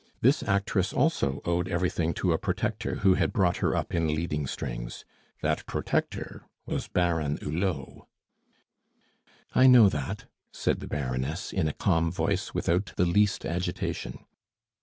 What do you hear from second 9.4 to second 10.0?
"I know